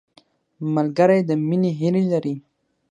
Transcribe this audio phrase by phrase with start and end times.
[0.75, 2.35] ملګری د مینې هیلې لري